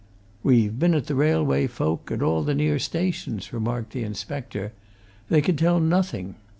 "We've 0.41 0.79
been 0.79 0.95
at 0.95 1.05
the 1.05 1.13
railway 1.13 1.67
folk, 1.67 2.09
at 2.09 2.23
all 2.23 2.41
the 2.41 2.55
near 2.55 2.79
stations," 2.79 3.53
remarked 3.53 3.91
the 3.93 4.01
inspector. 4.01 4.73
"They 5.29 5.43
could 5.43 5.59
tell 5.59 5.79
nothing. 5.79 6.37